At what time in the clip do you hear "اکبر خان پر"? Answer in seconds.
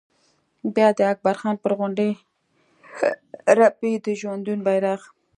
1.13-1.71